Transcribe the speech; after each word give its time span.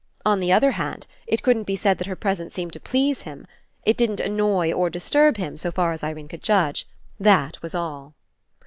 On 0.25 0.39
the 0.39 0.51
other 0.51 0.71
hand, 0.71 1.05
it 1.27 1.43
couldn't 1.43 1.65
be 1.65 1.75
said 1.75 1.99
that 1.99 2.07
her 2.07 2.15
presence 2.15 2.55
seemed 2.55 2.73
to 2.73 2.79
please 2.79 3.21
him. 3.21 3.45
It 3.85 3.97
didn't 3.97 4.19
annoy 4.19 4.73
or 4.73 4.89
disturb 4.89 5.37
him, 5.37 5.57
so 5.57 5.71
far 5.71 5.91
as 5.91 6.03
Irene 6.03 6.27
could 6.27 6.41
judge. 6.41 6.87
That 7.19 7.61
was 7.61 7.75
all. 7.75 8.15